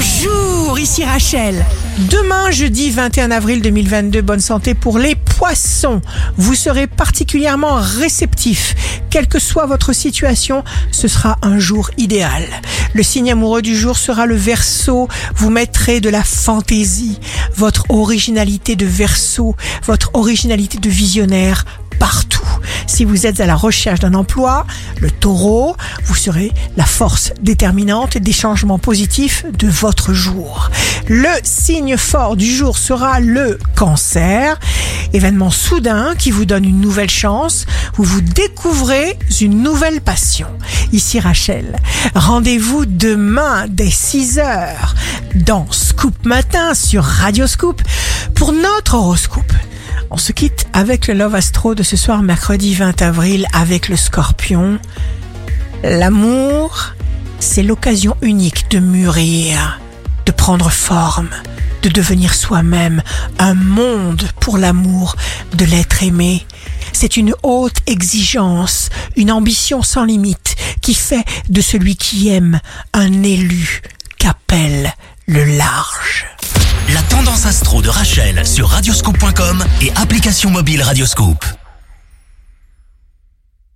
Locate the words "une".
36.64-36.80, 39.40-39.62, 67.18-67.34, 69.14-69.30